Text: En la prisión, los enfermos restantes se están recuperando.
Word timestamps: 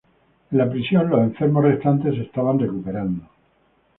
En 0.51 0.57
la 0.57 0.67
prisión, 0.67 1.11
los 1.11 1.19
enfermos 1.19 1.63
restantes 1.63 2.15
se 2.15 2.21
están 2.23 2.57
recuperando. 2.57 3.23